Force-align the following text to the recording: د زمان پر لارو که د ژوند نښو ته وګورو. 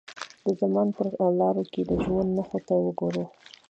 د 0.45 0.47
زمان 0.61 0.87
پر 0.97 1.05
لارو 1.39 1.63
که 1.73 1.81
د 1.89 1.91
ژوند 2.03 2.29
نښو 2.37 2.59
ته 2.67 2.73
وګورو. 2.85 3.23